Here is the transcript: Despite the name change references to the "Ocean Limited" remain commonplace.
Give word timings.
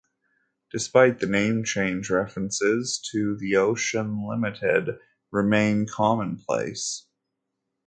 Despite 0.71 1.19
the 1.19 1.27
name 1.27 1.63
change 1.63 2.09
references 2.09 2.99
to 3.11 3.37
the 3.37 3.57
"Ocean 3.57 4.27
Limited" 4.27 4.97
remain 5.29 5.85
commonplace. 5.85 7.05